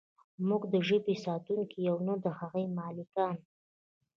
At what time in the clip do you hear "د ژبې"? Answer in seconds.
0.73-1.15